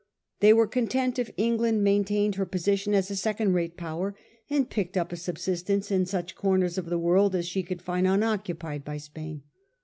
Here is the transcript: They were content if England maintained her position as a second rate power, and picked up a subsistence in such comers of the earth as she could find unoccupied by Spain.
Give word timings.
They 0.39 0.51
were 0.51 0.65
content 0.65 1.19
if 1.19 1.29
England 1.37 1.83
maintained 1.83 2.33
her 2.33 2.45
position 2.47 2.95
as 2.95 3.11
a 3.11 3.15
second 3.15 3.53
rate 3.53 3.77
power, 3.77 4.15
and 4.49 4.67
picked 4.67 4.97
up 4.97 5.11
a 5.11 5.15
subsistence 5.15 5.91
in 5.91 6.07
such 6.07 6.35
comers 6.35 6.79
of 6.79 6.87
the 6.87 6.99
earth 6.99 7.35
as 7.35 7.47
she 7.47 7.61
could 7.61 7.83
find 7.83 8.07
unoccupied 8.07 8.83
by 8.83 8.97
Spain. 8.97 9.43